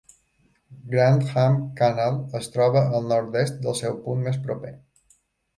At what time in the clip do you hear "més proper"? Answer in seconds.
4.31-4.77